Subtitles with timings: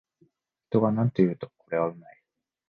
[0.71, 2.23] 人がなんと言おうと、これはうまい